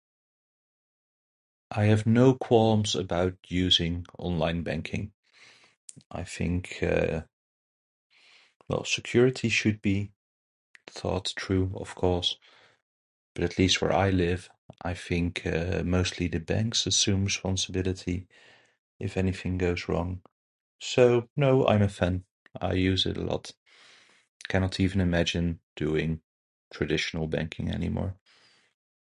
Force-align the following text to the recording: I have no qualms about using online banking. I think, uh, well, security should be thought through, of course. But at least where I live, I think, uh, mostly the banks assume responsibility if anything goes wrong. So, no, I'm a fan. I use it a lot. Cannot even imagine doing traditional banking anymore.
I 1.69 1.83
have 1.85 2.07
no 2.07 2.33
qualms 2.33 2.95
about 2.95 3.35
using 3.47 4.07
online 4.17 4.63
banking. 4.63 5.13
I 6.09 6.23
think, 6.23 6.81
uh, 6.81 7.25
well, 8.67 8.83
security 8.83 9.47
should 9.47 9.79
be 9.79 10.11
thought 10.87 11.35
through, 11.39 11.73
of 11.75 11.93
course. 11.93 12.37
But 13.35 13.43
at 13.43 13.59
least 13.59 13.79
where 13.79 13.93
I 13.93 14.09
live, 14.09 14.49
I 14.81 14.95
think, 14.95 15.45
uh, 15.45 15.83
mostly 15.85 16.27
the 16.27 16.39
banks 16.39 16.87
assume 16.87 17.25
responsibility 17.25 18.27
if 18.99 19.15
anything 19.15 19.59
goes 19.59 19.87
wrong. 19.87 20.23
So, 20.79 21.29
no, 21.35 21.67
I'm 21.67 21.83
a 21.83 21.89
fan. 21.89 22.25
I 22.59 22.73
use 22.73 23.05
it 23.05 23.17
a 23.17 23.23
lot. 23.31 23.53
Cannot 24.47 24.79
even 24.79 24.99
imagine 24.99 25.59
doing 25.75 26.23
traditional 26.73 27.27
banking 27.27 27.69
anymore. 27.69 28.15